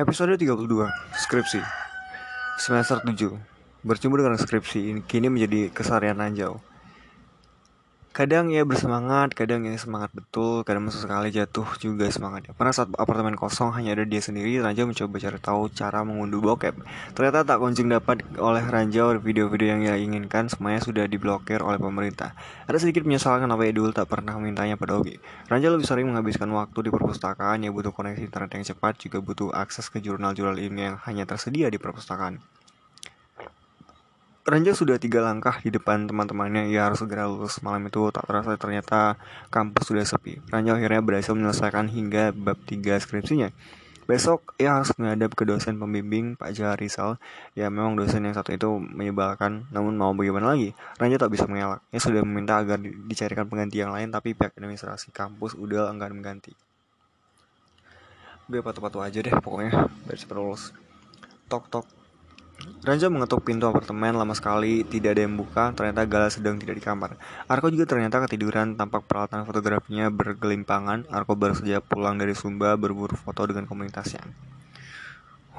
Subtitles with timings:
[0.00, 1.60] Episode 32 Skripsi.
[2.56, 3.36] Semester 7
[3.84, 6.56] Bercumbu dengan skripsi ini kini menjadi kesarian Ranjau
[8.20, 12.52] Kadang ia bersemangat, kadang ia semangat betul, kadang sesekali jatuh juga semangatnya.
[12.52, 16.76] Pernah saat apartemen kosong hanya ada dia sendiri, Ranjau mencoba cari tahu cara mengunduh bokep.
[17.16, 22.36] Ternyata tak kunjung dapat oleh Ranjau video-video yang ia inginkan, semuanya sudah diblokir oleh pemerintah.
[22.68, 25.16] Ada sedikit menyesalkan kenapa ia dulu tak pernah memintanya pada Ogi.
[25.48, 29.48] Ranjau lebih sering menghabiskan waktu di perpustakaan, ia butuh koneksi internet yang cepat, juga butuh
[29.56, 32.59] akses ke jurnal-jurnal ilmiah yang hanya tersedia di perpustakaan.
[34.50, 36.74] Ranjau sudah tiga langkah di depan teman-temannya.
[36.74, 37.62] Ia harus segera lulus.
[37.62, 39.14] Malam itu tak terasa ternyata
[39.46, 40.42] kampus sudah sepi.
[40.50, 43.54] Ranjau akhirnya berhasil menyelesaikan hingga bab tiga skripsinya.
[44.10, 47.22] Besok ia harus menghadap ke dosen pembimbing Pak Jahar Rizal.
[47.54, 50.74] Ya memang dosen yang satu itu menyebalkan, namun mau bagaimana lagi?
[50.98, 51.78] Ranjau tak bisa mengelak.
[51.94, 56.50] Ia sudah meminta agar dicarikan pengganti yang lain, tapi pihak administrasi kampus udah enggan mengganti.
[58.50, 60.74] Gue patu-patu aja deh pokoknya biar cepat lulus.
[61.46, 61.99] Tok tok
[62.80, 66.84] Ranja mengetuk pintu apartemen lama sekali, tidak ada yang buka, ternyata Gala sedang tidak di
[66.84, 67.20] kamar.
[67.44, 71.04] Arko juga ternyata ketiduran, tampak peralatan fotografinya bergelimpangan.
[71.12, 74.24] Arko baru saja pulang dari Sumba berburu foto dengan komunitasnya.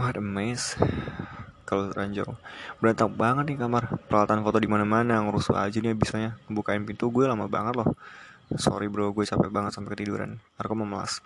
[0.02, 0.82] What a mess.
[1.70, 2.42] Kalau Ranjau,
[2.82, 4.02] berantak banget nih kamar.
[4.10, 6.42] Peralatan foto di mana-mana, ngerusuh aja nih bisanya.
[6.50, 7.94] Bukain pintu gue lama banget loh.
[8.60, 10.42] Sorry bro, gue capek banget sampai ketiduran.
[10.60, 11.24] Arko memelas.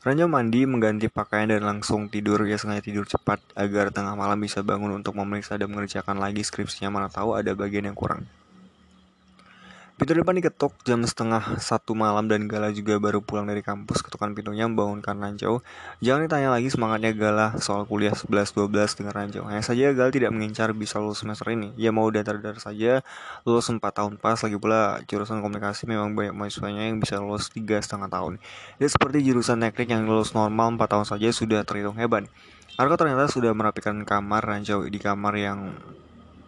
[0.00, 2.40] Ranjau mandi, mengganti pakaian dan langsung tidur.
[2.48, 6.88] Ya sengaja tidur cepat agar tengah malam bisa bangun untuk memeriksa dan mengerjakan lagi skripsinya.
[6.88, 8.24] Mana tahu ada bagian yang kurang.
[10.00, 14.00] Pintu depan diketuk jam setengah satu malam dan Gala juga baru pulang dari kampus.
[14.00, 15.60] Ketukan pintunya membangunkan Ranjau.
[16.00, 19.44] Jangan ditanya lagi semangatnya Gala soal kuliah 11-12 dengan Ranjau.
[19.44, 21.76] Hanya saja Gala tidak mengincar bisa lulus semester ini.
[21.76, 23.04] Ia mau datar-datar saja
[23.44, 24.40] lulus 4 tahun pas.
[24.40, 28.40] Lagi pula jurusan komunikasi memang banyak mahasiswanya yang bisa lulus 3 setengah tahun.
[28.80, 32.24] Dia seperti jurusan teknik yang lulus normal 4 tahun saja sudah terhitung hebat.
[32.80, 35.76] Arko ternyata sudah merapikan kamar Ranjau di kamar yang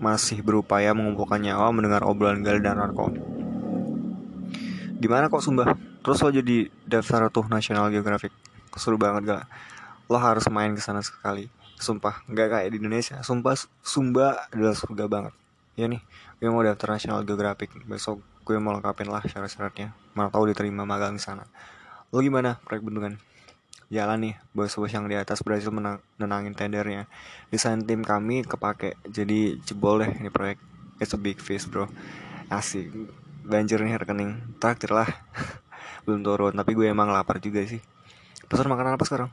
[0.00, 3.31] masih berupaya mengumpulkan nyawa mendengar obrolan Gal dan Arko.
[5.02, 5.74] Gimana kok Sumba?
[6.06, 8.30] Terus lo jadi daftar tuh National Geographic.
[8.78, 9.50] Seru banget gak?
[10.06, 11.50] Lo harus main ke sana sekali.
[11.74, 13.18] Sumpah, nggak kayak di Indonesia.
[13.26, 15.34] Sumpah, Sumba adalah surga banget.
[15.74, 15.98] Ya nih,
[16.38, 17.74] gue mau daftar National Geographic.
[17.82, 19.90] Besok gue mau lengkapin lah syarat-syaratnya.
[20.14, 21.50] Mana tahu diterima magang di sana.
[22.14, 23.19] Lo gimana proyek bendungan?
[23.90, 27.10] Jalan nih, bos-bos yang di atas berhasil menangin tendernya.
[27.50, 30.62] Desain tim kami kepake, jadi jebol deh ini proyek.
[31.02, 31.90] It's a big fish bro.
[32.46, 32.94] Asik,
[33.42, 34.58] banjir nih rekening.
[34.62, 35.06] Traktir lah.
[36.06, 37.82] Belum turun tapi gue emang lapar juga sih.
[38.47, 39.30] Pesan makanan apa sekarang?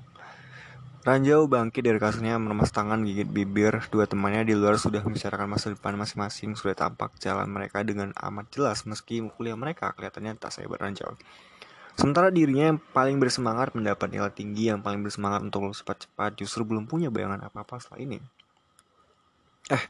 [0.99, 3.79] Ranjau bangkit dari kasurnya meremas tangan gigit bibir.
[3.87, 6.59] Dua temannya di luar sudah membicarakan masa depan masing-masing.
[6.59, 11.15] Sudah tampak jalan mereka dengan amat jelas Meski kuliah mereka kelihatannya tak sehebat Ranjau.
[11.95, 16.35] Sementara dirinya yang paling bersemangat mendapat nilai tinggi Yang paling bersemangat untuk lulus cepat-cepat.
[16.35, 18.19] Justru belum punya bayangan apa-apa setelah ini.
[19.71, 19.83] Eh,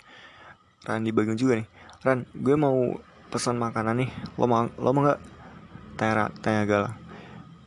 [0.85, 1.67] Randi bagian juga nih.
[2.05, 2.95] Ran, gue mau
[3.29, 5.19] pesan makanan nih lo mau lo mau nggak
[5.95, 6.85] tanya tanya gal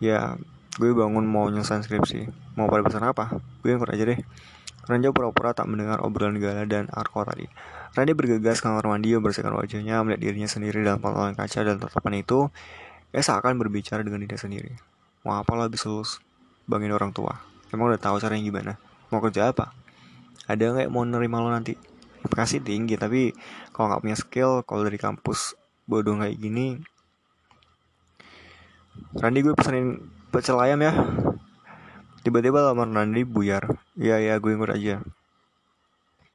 [0.02, 0.34] ya
[0.76, 2.26] gue bangun mau nyelesain skripsi
[2.58, 4.20] mau pada pesan apa gue ikut aja deh
[4.82, 7.46] Ranja pura-pura tak mendengar obrolan Gala dan Arko tadi.
[7.94, 12.18] Randy bergegas ke kamar mandi membersihkan wajahnya, melihat dirinya sendiri dalam pantulan kaca dan tatapan
[12.18, 12.50] itu,
[13.14, 14.74] ia seakan berbicara dengan dirinya sendiri.
[15.22, 16.18] Mau apa lo habis lulus?
[16.66, 17.38] Bangin orang tua.
[17.70, 18.72] Emang udah tahu caranya gimana?
[19.14, 19.70] Mau kerja apa?
[20.50, 21.78] Ada nggak mau nerima lo nanti?
[22.24, 23.34] Aplikasi tinggi tapi
[23.74, 26.78] kalau nggak punya skill kalau dari kampus bodoh kayak gini
[29.12, 30.00] Randy gue pesanin
[30.32, 30.92] pecel ayam ya.
[32.24, 33.80] Tiba-tiba lamar Randy buyar.
[33.96, 35.04] Ya ya gue ikut aja.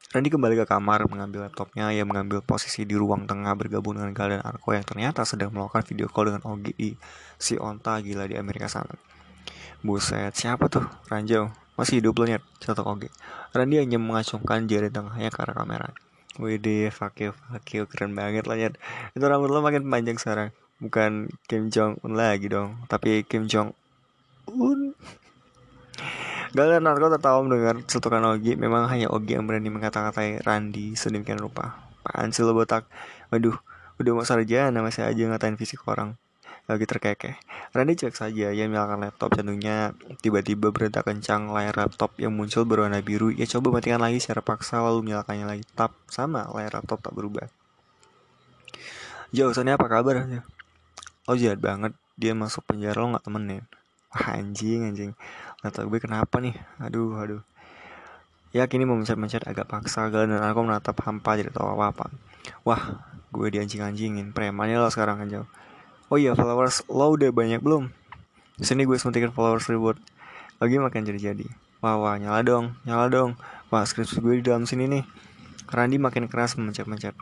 [0.07, 4.39] Randy kembali ke kamar mengambil laptopnya ia mengambil posisi di ruang tengah bergabung dengan Gal
[4.39, 6.95] dan Arko yang ternyata sedang melakukan video call dengan Ogi
[7.35, 8.95] si onta gila di Amerika sana
[9.85, 10.89] Buset, siapa tuh?
[11.05, 11.53] Ranjau.
[11.77, 13.13] Masih hidup nyet, satu Ogi.
[13.53, 15.93] Randy hanya mengacungkan jari tengahnya ke arah kamera.
[16.41, 16.57] Wih
[16.89, 18.73] fuck you, fuck you, keren banget nyet.
[19.13, 20.49] Itu rambut lo makin panjang sekarang.
[20.81, 23.77] Bukan Kim Jong Un lagi dong, tapi Kim Jong
[24.49, 24.97] Un.
[26.57, 28.57] Galen Narko tertawa mendengar cetukan Ogi.
[28.57, 31.77] Memang hanya Ogi yang berani mengata-katai Randy sedemikian rupa.
[32.01, 32.89] Apaan lo botak?
[33.29, 33.53] Waduh,
[34.01, 36.17] udah mau sarjana masih aja ngatain fisik orang
[36.67, 37.39] lagi terkekeh.
[37.71, 42.99] Randy cek saja, ia menyalakan laptop jantungnya tiba-tiba berentak kencang layar laptop yang muncul berwarna
[42.99, 43.31] biru.
[43.31, 45.63] Ia coba matikan lagi secara paksa lalu menyalakannya lagi.
[45.71, 47.47] Tap, sama layar laptop tak berubah.
[49.31, 50.27] Jauh sana apa kabar?
[51.27, 53.63] Oh jahat banget, dia masuk penjara lo gak temenin.
[54.11, 55.11] Wah anjing anjing,
[55.63, 56.55] laptop gue kenapa nih?
[56.83, 57.43] Aduh aduh.
[58.55, 62.11] Ya kini memencet-mencet agak paksa dan aku menatap hampa tidak tahu apa-apa.
[62.63, 64.31] Wah, gue dianjing-anjingin.
[64.31, 65.49] Premannya lo sekarang kan jauh.
[66.07, 67.91] Oh iya followers lo udah banyak belum?
[68.63, 69.99] Sini gue suntikin followers reward.
[70.57, 71.47] Lagi makin jadi-jadi.
[71.83, 73.37] Wah wah nyala dong, nyala dong
[73.69, 75.05] Wah skripsi gue di dalam sini nih
[75.69, 77.13] Randi makin keras mencet-mencet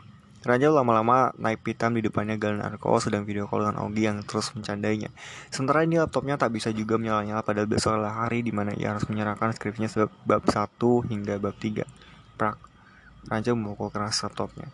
[0.46, 4.54] Raja lama-lama naik hitam di depannya Galen Arko sedang video call dengan Ogi yang terus
[4.54, 5.10] mencandainya.
[5.50, 9.10] Sementara ini laptopnya tak bisa juga menyala-nyala pada besok adalah hari di mana ia harus
[9.10, 11.82] menyerahkan skripsinya sebab bab 1 hingga bab 3.
[12.38, 12.62] Prak.
[13.26, 14.70] Raja memukul keras laptopnya.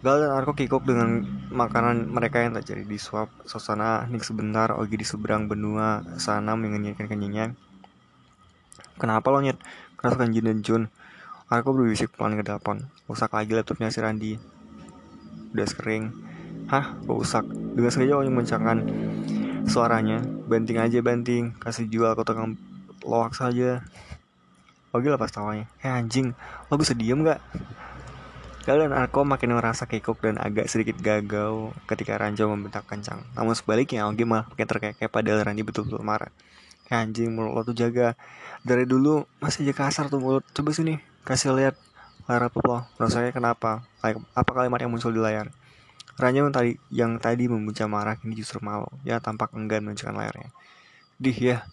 [0.00, 1.20] Gal dan Arko kikuk dengan
[1.52, 3.28] makanan mereka yang tak jadi disuap.
[3.44, 7.52] Suasana hening sebentar, Ogi di seberang benua sana mengenyangkan kenyangnya.
[8.96, 9.60] Kenapa lo nyet?
[10.00, 10.82] Keraskan Jin dan Jun.
[11.52, 12.88] Arko berbisik pelan ke telepon.
[13.04, 14.60] Rusak lagi laptopnya si Randi
[15.50, 16.14] udah sering
[16.70, 17.42] hah rusak
[17.74, 18.78] dengan sengaja orang mencangkan
[19.66, 22.54] suaranya banting aja banting kasih jual ke tukang
[23.02, 23.82] loak saja
[24.90, 26.34] Oke lepas tawanya Eh anjing
[26.66, 27.38] Lo bisa diem gak?
[28.60, 33.24] Kalian Arko makin merasa kekok dan agak sedikit gagal ketika Ranjo membentak kencang.
[33.32, 36.28] Namun sebaliknya Ogi malah makin terkekeh padahal Randi betul-betul marah.
[36.92, 38.20] Eh anjing mulut lo tuh jaga.
[38.60, 40.44] Dari dulu masih aja kasar tuh mulut.
[40.52, 41.80] Coba sini kasih lihat
[42.28, 43.80] layar laptop lo rasanya kenapa?
[44.36, 45.48] Apa kalimat yang muncul di layar?
[46.20, 48.92] Ranja yang tadi yang tadi membuka marah ini justru malu.
[49.08, 50.52] Ya tampak enggan menunjukkan layarnya.
[51.16, 51.64] Dih ya.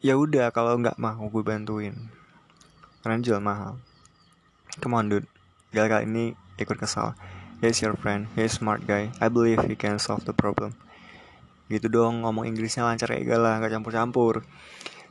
[0.00, 2.08] Ya udah kalau nggak mau gue bantuin.
[3.04, 3.76] Ranjel mahal.
[4.80, 5.31] Come on dude
[5.72, 7.16] Kali ini ikut kesal.
[7.64, 9.08] He's your friend, he's smart guy.
[9.24, 10.76] I believe he can solve the problem.
[11.72, 14.44] Gitu dong, ngomong Inggrisnya lancar kayak gala, gak campur-campur.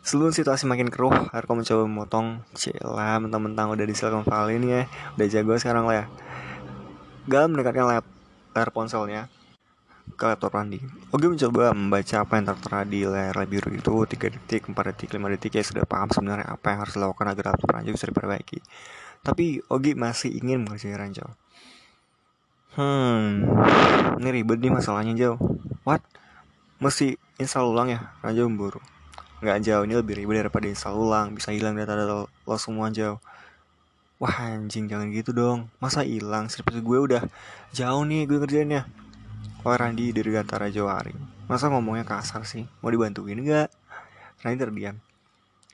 [0.05, 2.45] Sebelum situasi makin keruh, Arko mencoba memotong.
[2.53, 4.83] Cila, mentang-mentang udah di Silicon Valley ini ya.
[5.17, 6.05] Udah jago sekarang lah ya.
[7.25, 8.05] Gal mendekatkan layar,
[8.53, 9.33] layar ponselnya
[10.13, 10.77] ke laptop Randy.
[11.09, 15.33] Ogi mencoba membaca apa yang tertera di layar biru itu 3 detik, 4 detik, 5
[15.33, 15.57] detik.
[15.57, 18.61] Ya sudah paham sebenarnya apa yang harus dilakukan agar laptop Randy bisa diperbaiki
[19.21, 21.29] Tapi Ogi masih ingin mengerjakan Ranjau
[22.71, 23.43] Hmm,
[24.23, 25.35] ini ribet nih masalahnya jauh
[25.83, 25.99] What?
[26.79, 28.15] Mesti install ulang ya?
[28.23, 28.81] Ranjau memburu.
[29.43, 31.35] Nggak jauh ini lebih ribet daripada install ulang.
[31.35, 33.19] Bisa hilang data-data lo semua jauh
[34.21, 35.67] wah anjing jangan gitu dong.
[35.81, 36.47] Masa hilang?
[36.47, 37.25] Seperti gue udah
[37.73, 38.85] jauh nih gue kerjainnya
[39.61, 41.13] Wah Randi dari antara Jawari
[41.45, 42.65] Masa ngomongnya kasar sih?
[42.81, 43.73] Mau dibantuin gak?
[44.45, 44.95] Randi terdiam.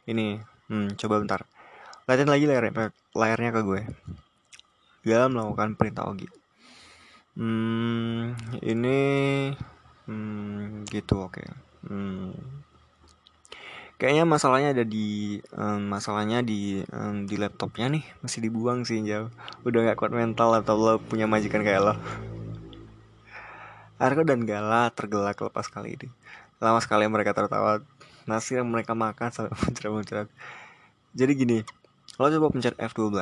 [0.08, 0.40] Ini
[0.72, 1.44] hmm, Coba bentar
[2.08, 3.82] Lihatin lagi layarnya, layarnya ke gue.
[5.04, 6.32] Gak melakukan perintah Ogi.
[7.36, 8.32] Hmm
[8.64, 9.00] Ini
[10.08, 11.44] Hmm Gitu oke.
[11.44, 11.48] Okay.
[11.84, 12.32] Hmm.
[14.00, 18.08] Kayaknya masalahnya ada di um, masalahnya di um, di laptopnya nih.
[18.24, 19.28] Masih dibuang sih jauh.
[19.68, 21.94] Udah nggak kuat mental atau lo punya majikan kayak lo.
[24.00, 26.08] Arko dan Gala tergelak lepas kali ini.
[26.64, 27.84] Lama sekali mereka tertawa.
[28.24, 30.32] Nasi yang mereka makan sampai muncrat-muncrat.
[31.12, 31.60] Jadi gini
[32.18, 33.14] lo coba pencet F12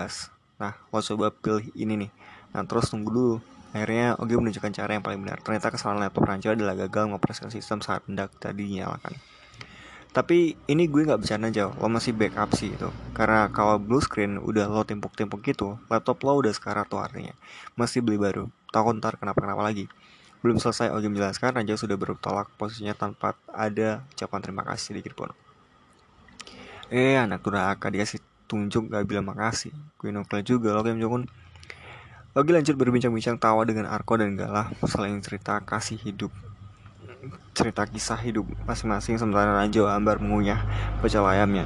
[0.55, 2.11] nah lo coba pilih ini nih.
[2.55, 3.35] Nah terus tunggu dulu.
[3.75, 5.43] Akhirnya Ogi menunjukkan cara yang paling benar.
[5.43, 9.19] Ternyata kesalahan laptop Ranjo adalah gagal mengoperasikan sistem saat hendak tadi dinyalakan.
[10.15, 14.39] Tapi ini gue nggak bercanda jauh lo masih backup sih itu karena kalau blue screen
[14.39, 17.35] udah lo timpuk-timpuk gitu laptop lo udah sekarang tuh artinya.
[17.75, 18.47] Masih beli baru.
[18.71, 19.91] Tahu ntar kenapa-kenapa lagi.
[20.39, 21.59] Belum selesai Ogi menjelaskan.
[21.59, 25.35] Raja sudah bertolak posisinya tanpa ada ucapan terima kasih sedikit pun.
[26.87, 31.25] Eh anak durhaka dikasih tunjuk gak bilang makasih gue nukle juga lo kayak Jong
[32.35, 36.35] Ogi lanjut berbincang-bincang tawa dengan Arko dan Galah saling cerita kasih hidup
[37.55, 40.61] cerita kisah hidup masing-masing sementara Rajo Ambar mengunyah
[40.99, 41.65] pecel ayamnya.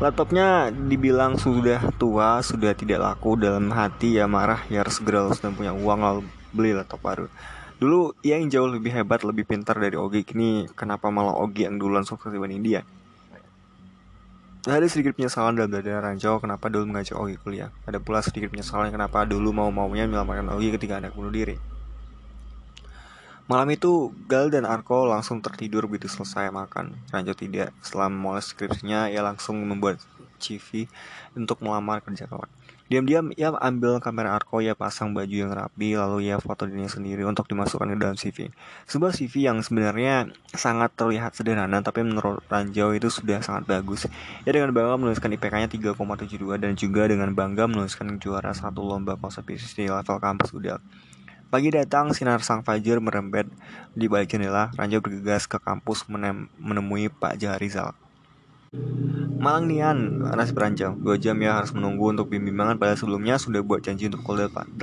[0.00, 5.52] Laptopnya dibilang sudah tua, sudah tidak laku dalam hati ya marah ya harus segera dan
[5.52, 7.26] punya uang lalu beli laptop baru.
[7.80, 10.20] Dulu ia yang jauh lebih hebat, lebih pintar dari Ogi.
[10.24, 12.80] Kini kenapa malah Ogi yang duluan sukses dibanding dia?
[14.60, 17.72] Ada sedikit penyesalan dalam dada Ranjau kenapa dulu mengajak Ogi kuliah.
[17.88, 21.56] Ada pula sedikit penyesalan kenapa dulu mau-maunya menyelamatkan Ogi ketika anak bunuh diri.
[23.48, 26.92] Malam itu, Gal dan Arko langsung tertidur begitu selesai makan.
[27.08, 27.72] Ranjo tidak.
[27.80, 29.96] Setelah memulai skripsinya, ia langsung membuat
[30.36, 30.84] CV
[31.32, 32.59] untuk melamar kerja kawan.
[32.90, 37.22] Diam-diam ia ambil kamera Arko, ia pasang baju yang rapi, lalu ia foto dirinya sendiri
[37.22, 38.50] untuk dimasukkan ke dalam CV.
[38.90, 44.10] Sebuah CV yang sebenarnya sangat terlihat sederhana, tapi menurut Ranjau itu sudah sangat bagus.
[44.42, 49.46] Ia dengan bangga menuliskan IPK-nya 3,72 dan juga dengan bangga menuliskan juara satu lomba konsep
[49.46, 50.82] bisnis di level kampus UDL.
[51.46, 53.46] Pagi datang, sinar sang fajar merembet
[53.94, 54.74] di balik jendela.
[54.74, 56.10] Ranjau bergegas ke kampus
[56.58, 57.94] menemui Pak Jaharizal.
[59.40, 60.94] Malang Nian, Anas beranjang.
[61.02, 64.78] Dua jam ya harus menunggu untuk bimbingan pada sebelumnya sudah buat janji untuk pukul 8.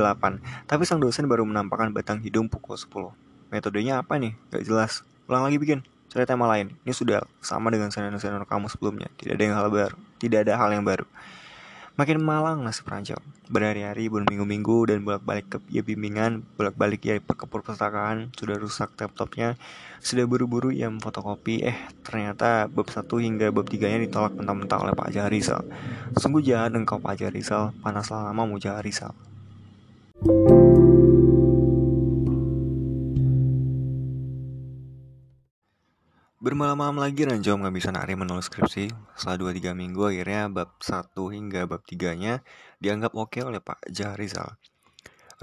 [0.68, 3.16] Tapi sang dosen baru menampakkan batang hidung pukul 10.
[3.48, 4.36] Metodenya apa nih?
[4.52, 5.08] Gak jelas.
[5.32, 5.88] Ulang lagi bikin.
[6.12, 6.76] Cari tema lain.
[6.84, 9.08] Ini sudah sama dengan senior-senior kamu sebelumnya.
[9.16, 9.96] Tidak ada yang hal baru.
[10.20, 11.08] Tidak ada hal yang baru.
[11.98, 13.18] Makin malang nasib Ranjau
[13.50, 19.58] Berhari-hari, berminggu-minggu, dan bolak-balik ke ya bimbingan Bolak-balik ya ke perpustakaan Sudah rusak laptopnya
[19.98, 21.74] Sudah buru-buru ia fotokopi Eh,
[22.06, 25.66] ternyata bab 1 hingga bab 3-nya ditolak mentah-mentah oleh Pak Jaharizal
[26.22, 29.18] Sungguh jahat engkau Pak Jaharizal Panaslah lama mu Jaharizal
[36.48, 38.88] Bermalam-malam lagi Ranjau bisa hari menulis skripsi.
[39.20, 42.40] Setelah 2-3 minggu akhirnya bab 1 hingga bab 3-nya
[42.80, 44.56] dianggap oke oleh Pak Jahrizal.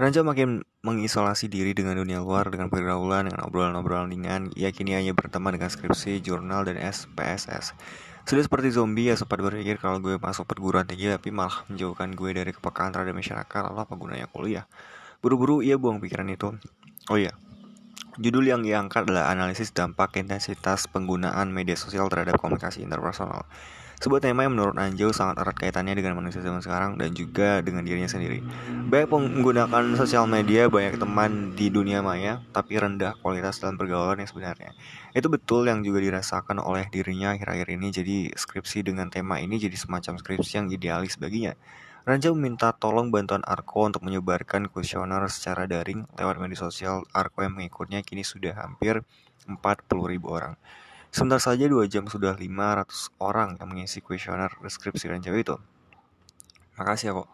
[0.01, 4.49] Ranjau makin mengisolasi diri dengan dunia luar dengan pergaulan, dengan obrolan-obrolan ringan.
[4.57, 7.77] Ia kini hanya berteman dengan skripsi, jurnal, dan SPSS.
[8.25, 12.33] Sudah seperti zombie ya sempat berpikir kalau gue masuk perguruan tinggi tapi malah menjauhkan gue
[12.33, 13.61] dari kepekaan terhadap masyarakat.
[13.61, 14.65] Lalu apa gunanya kuliah?
[15.21, 16.57] Buru-buru ia buang pikiran itu.
[17.13, 17.29] Oh iya,
[18.15, 23.43] Judul yang diangkat adalah analisis dampak intensitas penggunaan media sosial terhadap komunikasi interpersonal.
[23.99, 27.83] Sebuah tema yang menurut Anjau sangat erat kaitannya dengan manusia zaman sekarang dan juga dengan
[27.83, 28.39] dirinya sendiri.
[28.87, 34.31] Banyak menggunakan sosial media, banyak teman di dunia maya, tapi rendah kualitas dalam pergaulan yang
[34.31, 34.71] sebenarnya.
[35.11, 39.75] Itu betul yang juga dirasakan oleh dirinya akhir-akhir ini, jadi skripsi dengan tema ini jadi
[39.75, 41.55] semacam skripsi yang idealis baginya.
[42.05, 47.01] Raja meminta tolong bantuan Arko untuk menyebarkan kuesioner secara daring lewat media sosial.
[47.09, 49.01] Arko yang mengikutnya kini sudah hampir
[49.49, 49.57] 40
[50.13, 50.53] ribu orang.
[51.09, 55.57] Sebentar saja dua jam sudah 500 orang yang mengisi kuesioner deskripsi Raja itu.
[56.77, 57.29] Makasih ya kok.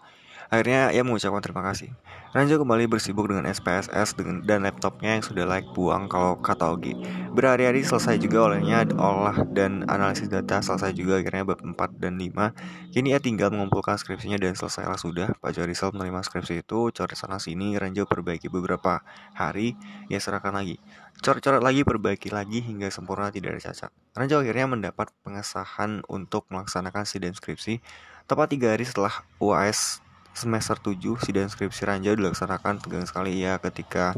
[0.51, 1.95] Akhirnya ia mengucapkan terima kasih.
[2.35, 6.91] Ranjo kembali bersibuk dengan SPSS dan laptopnya yang sudah like buang kalau kata Ogi.
[7.31, 12.51] Berhari-hari selesai juga olehnya olah dan analisis data selesai juga akhirnya bab 4 dan 5.
[12.91, 15.31] Kini ia tinggal mengumpulkan skripsinya dan selesailah sudah.
[15.39, 19.79] Pak Jarisal menerima skripsi itu, coret sana sini, Ranjo perbaiki beberapa hari,
[20.11, 20.83] ia serahkan lagi.
[21.23, 23.91] Coret-coret lagi, perbaiki lagi hingga sempurna tidak ada cacat.
[24.19, 27.79] Ranjo akhirnya mendapat pengesahan untuk melaksanakan sidang skripsi
[28.27, 34.15] tepat tiga hari setelah UAS semester 7 sidang skripsi Ranja dilaksanakan tegang sekali ya ketika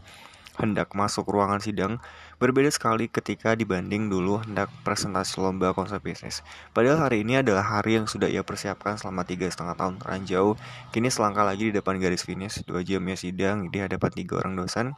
[0.53, 1.97] hendak masuk ruangan sidang
[2.37, 6.45] berbeda sekali ketika dibanding dulu hendak presentasi lomba konsep bisnis.
[6.75, 10.59] Padahal hari ini adalah hari yang sudah ia persiapkan selama tiga setengah tahun ranjau.
[10.93, 14.93] Kini selangkah lagi di depan garis finish, dua jamnya sidang di hadapan tiga orang dosen.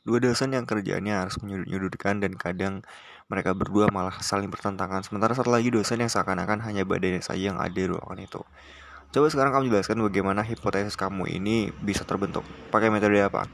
[0.00, 2.74] Dua dosen yang kerjaannya harus menyudut-nyudutkan dan kadang
[3.30, 5.06] mereka berdua malah saling bertentangan.
[5.06, 8.42] Sementara satu lagi dosen yang seakan-akan hanya badannya saja yang ada di ruangan itu.
[9.10, 12.46] Coba sekarang kamu jelaskan bagaimana hipotesis kamu ini bisa terbentuk.
[12.70, 13.50] Pakai metode apa?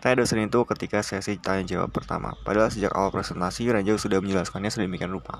[0.00, 2.32] Tanya dosen itu ketika sesi tanya jawab pertama.
[2.48, 5.36] Padahal sejak awal presentasi, Raja sudah menjelaskannya sedemikian rupa.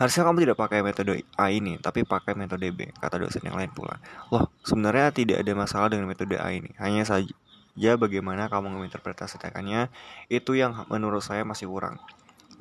[0.00, 3.68] Harusnya kamu tidak pakai metode A ini, tapi pakai metode B, kata dosen yang lain
[3.74, 3.98] pula.
[4.30, 6.70] Loh, sebenarnya tidak ada masalah dengan metode A ini.
[6.78, 9.90] Hanya saja bagaimana kamu menginterpretasikannya,
[10.30, 11.98] itu yang menurut saya masih kurang.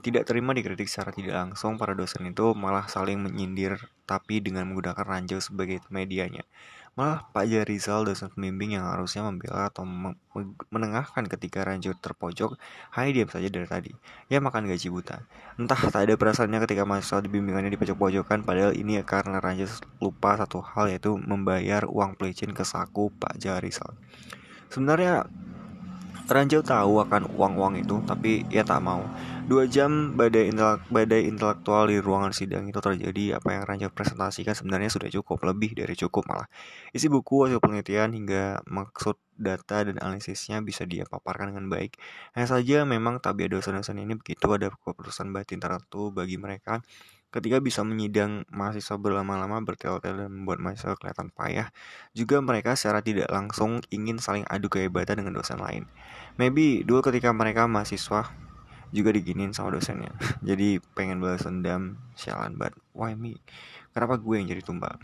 [0.07, 3.75] Tidak terima dikritik secara tidak langsung, para dosen itu malah saling menyindir
[4.07, 6.47] tapi dengan menggunakan ranjau sebagai medianya.
[6.95, 9.83] Malah Pak Jarizal, dosen pembimbing yang harusnya membela atau
[10.71, 12.55] menengahkan ketika ranjau terpojok,
[12.95, 13.91] hanya diam saja dari tadi.
[14.31, 15.27] Ya makan gaji buta.
[15.59, 19.67] Entah tak ada perasaannya ketika mahasiswa dibimbingannya di pojok-pojokan, padahal ini karena ranjau
[19.99, 23.91] lupa satu hal yaitu membayar uang pelicin ke saku Pak Jarizal.
[24.71, 25.27] Sebenarnya
[26.27, 28.99] Ranjau tahu akan uang-uang itu, tapi ia tak mau.
[29.47, 33.39] Dua jam badai, intelek, badai intelektual di ruangan sidang itu terjadi.
[33.39, 36.51] Apa yang Ranjau presentasikan sebenarnya sudah cukup, lebih dari cukup malah.
[36.91, 41.95] Isi buku, hasil penelitian, hingga maksud data dan analisisnya bisa dia paparkan dengan baik.
[42.35, 46.83] Hanya saja memang tabiat dosen-dosen ini begitu ada keputusan batin tertentu bagi mereka
[47.37, 51.69] Ketika bisa menyidang mahasiswa berlama-lama bertel-tel dan membuat mahasiswa kelihatan payah,
[52.17, 55.85] juga mereka secara tidak langsung ingin saling adu kehebatan dengan dosen lain.
[56.41, 58.33] Maybe dulu ketika mereka mahasiswa
[58.89, 60.17] juga diginin sama dosennya.
[60.49, 63.37] jadi pengen balas dendam, sialan but why me?
[63.93, 64.97] Kenapa gue yang jadi tumbal?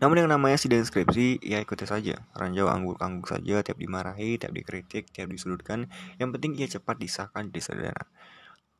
[0.00, 2.16] Namun yang namanya sidang skripsi, ya ikuti saja.
[2.32, 5.92] Ranjau angguk-angguk saja, tiap dimarahi, tiap dikritik, tiap disudutkan.
[6.16, 8.08] Yang penting ia cepat disahkan di sadana.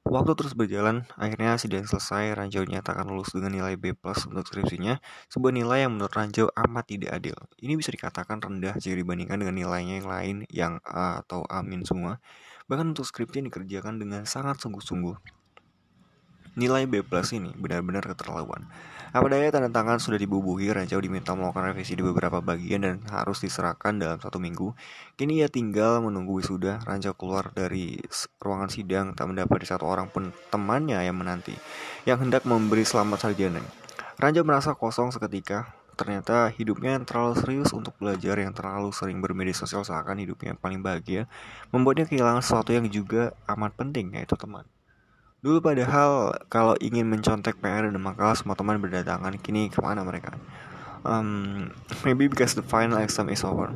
[0.08, 5.52] Waktu terus berjalan, akhirnya sidang selesai, Ranjau nyatakan lulus dengan nilai B untuk skripsinya, sebuah
[5.52, 7.36] nilai yang menurut Ranjau amat tidak adil.
[7.60, 12.24] Ini bisa dikatakan rendah jika dibandingkan dengan nilainya yang lain yang A atau Amin semua.
[12.72, 15.20] Bahkan untuk skripsi dikerjakan dengan sangat sungguh-sungguh.
[16.56, 18.64] Nilai B ini benar-benar keterlaluan.
[19.08, 23.40] Apa daya tanda tangan sudah dibubuhi, Rajau diminta melakukan revisi di beberapa bagian dan harus
[23.40, 24.76] diserahkan dalam satu minggu.
[25.16, 26.84] Kini ia tinggal menunggu wisuda.
[26.84, 27.96] Rajau keluar dari
[28.36, 31.56] ruangan sidang, tak mendapat satu orang pun temannya yang menanti,
[32.04, 33.64] yang hendak memberi selamat sarjana.
[34.20, 35.72] Rajau merasa kosong seketika.
[35.98, 40.60] Ternyata hidupnya yang terlalu serius untuk belajar, yang terlalu sering bermedia sosial seakan hidupnya yang
[40.60, 41.26] paling bahagia,
[41.74, 44.62] membuatnya kehilangan sesuatu yang juga amat penting, yaitu teman.
[45.38, 50.34] Dulu padahal kalau ingin mencontek PR dan makalah semua teman berdatangan Kini ke mana mereka?
[51.06, 51.70] Um,
[52.02, 53.70] maybe because the final exam is over.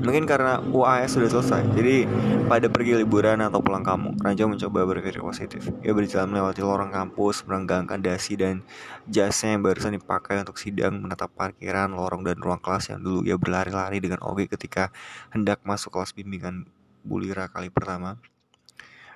[0.00, 2.08] Mungkin karena UAS sudah selesai Jadi
[2.48, 5.68] pada pergi liburan atau pulang kamu Raja mencoba berpikir positif.
[5.84, 8.64] Ia berjalan melewati lorong kampus Merenggangkan dasi dan
[9.04, 13.36] jasnya yang barusan dipakai untuk sidang Menatap parkiran, lorong dan ruang kelas Yang dulu ia
[13.36, 14.88] berlari-lari dengan Ogi ketika
[15.36, 16.64] hendak masuk kelas bimbingan
[17.04, 18.16] Bulira kali pertama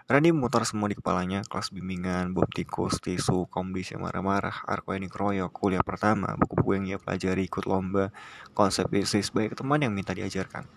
[0.04, 5.08] Randy memutar semua di kepalanya, kelas bimbingan, bom tikus, tisu, komdis yang marah-marah, arko ini
[5.08, 8.12] keroyok, kuliah pertama, buku-buku yang ia pelajari, ikut lomba,
[8.52, 10.68] konsep bisnis, baik teman yang minta diajarkan.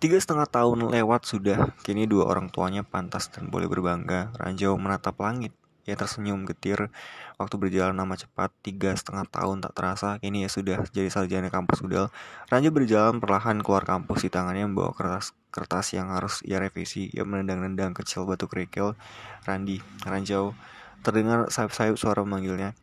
[0.00, 4.32] Tiga setengah tahun lewat sudah, kini dua orang tuanya pantas dan boleh berbangga.
[4.40, 5.52] Ranjau menatap langit,
[5.84, 6.88] ia tersenyum getir.
[7.36, 11.84] Waktu berjalan nama cepat, tiga setengah tahun tak terasa, kini ia sudah jadi sarjana kampus
[11.84, 12.08] Udal.
[12.48, 17.08] Ranjau berjalan perlahan keluar kampus di tangannya membawa kertas kertas yang harus ia revisi.
[17.12, 18.94] Ia menendang-nendang kecil batu kerikil.
[19.44, 20.52] Randi, ranjau.
[21.00, 22.74] Terdengar sayup-sayup suara memanggilnya.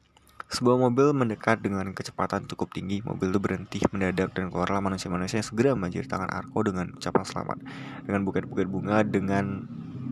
[0.46, 3.02] Sebuah mobil mendekat dengan kecepatan cukup tinggi.
[3.02, 7.58] Mobil itu berhenti mendadak dan keluarlah manusia-manusia yang segera menjadi tangan Arko dengan ucapan selamat.
[8.06, 9.66] Dengan buket-buket bunga, dengan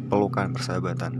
[0.09, 1.11] pelukan persahabatan.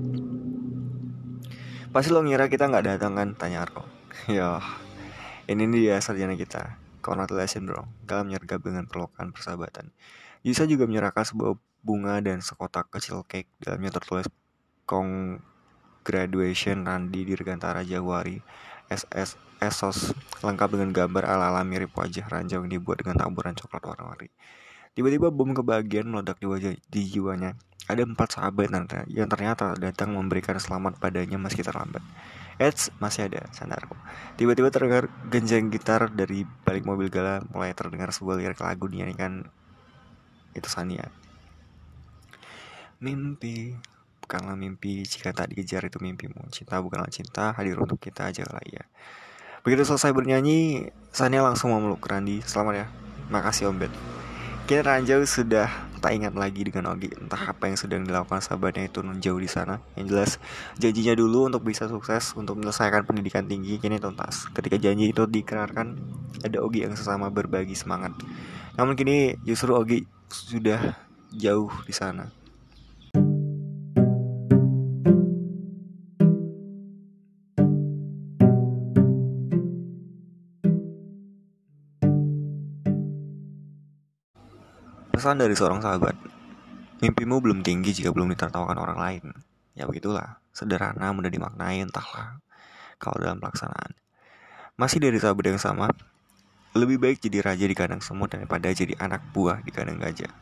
[1.93, 3.37] Pasti lo ngira kita nggak datang kan?
[3.37, 3.85] Tanya Arko.
[4.29, 4.57] ya,
[5.45, 6.81] ini dia sarjana kita.
[7.05, 7.85] Congratulations bro.
[8.09, 9.93] Kalian menyergap dengan pelukan persahabatan.
[10.43, 13.47] Yisa juga menyerahkan sebuah bunga dan sekotak kecil cake.
[13.63, 14.27] Dalamnya tertulis
[14.83, 18.43] Congratulations Randi Dirgantara Jaguari
[18.91, 20.11] SS Esos
[20.43, 24.27] lengkap dengan gambar ala-ala mirip wajah ranjau yang dibuat dengan taburan coklat warna-warni.
[24.91, 27.55] Tiba-tiba bom kebahagiaan meledak di wajah di jiwanya.
[27.87, 28.75] Ada empat sahabat
[29.07, 32.03] yang ternyata datang memberikan selamat padanya meski terlambat.
[32.59, 33.95] Eits, masih ada, sandarku.
[34.35, 39.47] Tiba-tiba terdengar genjang gitar dari balik mobil gala, mulai terdengar sebuah lirik lagu dinyanyikan
[40.53, 41.09] itu Sania.
[43.03, 43.75] Mimpi.
[44.23, 46.47] Bukanlah mimpi jika tak dikejar itu mimpimu.
[46.49, 48.87] Cinta bukanlah cinta hadir untuk kita aja lah ya
[49.63, 52.43] begitu selesai bernyanyi Sania langsung memeluk Randi.
[52.43, 52.87] Selamat ya.
[53.31, 53.93] Makasih Om Ben
[54.67, 55.67] Kini Ranjau sudah
[56.03, 57.11] tak ingat lagi dengan Ogi.
[57.15, 59.79] Entah apa yang sedang dilakukan sahabatnya itu jauh di sana.
[59.95, 60.31] Yang jelas
[60.79, 64.51] janjinya dulu untuk bisa sukses Untuk menyelesaikan pendidikan tinggi kini tuntas.
[64.51, 65.95] Ketika janji itu dikerarkan
[66.43, 68.11] Ada Ogi yang sesama berbagi semangat.
[68.75, 70.97] Namun kini justru Ogi sudah
[71.29, 72.25] jauh di sana.
[85.13, 86.17] Pesan dari seorang sahabat,
[86.99, 89.23] mimpimu belum tinggi jika belum ditertawakan orang lain.
[89.77, 92.41] Ya begitulah, sederhana, mudah dimaknai, entahlah
[92.97, 93.95] kalau dalam pelaksanaan.
[94.75, 95.93] Masih dari sahabat yang sama,
[96.73, 100.33] lebih baik jadi raja di kandang semut daripada jadi anak buah di kandang gajah.